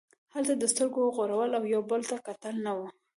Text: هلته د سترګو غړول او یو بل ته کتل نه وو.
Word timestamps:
هلته 0.33 0.53
د 0.57 0.63
سترګو 0.73 1.13
غړول 1.17 1.51
او 1.57 1.63
یو 1.73 1.81
بل 1.91 2.01
ته 2.09 2.15
کتل 2.27 2.55
نه 2.65 2.71
وو. 2.77 2.87